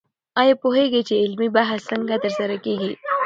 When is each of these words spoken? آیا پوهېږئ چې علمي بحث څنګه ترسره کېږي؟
آیا 0.41 0.55
پوهېږئ 0.61 1.01
چې 1.09 1.15
علمي 1.23 1.49
بحث 1.57 1.79
څنګه 1.91 2.15
ترسره 2.23 2.55
کېږي؟ 2.65 2.93